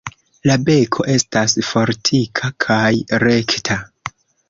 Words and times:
La 0.51 0.55
beko 0.69 1.05
estas 1.17 1.55
fortika 1.69 2.53
kaj 2.67 2.91
rekta. 3.29 3.83